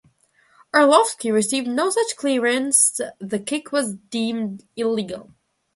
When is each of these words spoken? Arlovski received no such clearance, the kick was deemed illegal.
Arlovski 0.73 1.31
received 1.31 1.67
no 1.67 1.91
such 1.91 2.15
clearance, 2.15 2.99
the 3.19 3.37
kick 3.37 3.71
was 3.71 3.93
deemed 4.09 4.63
illegal. 4.75 5.29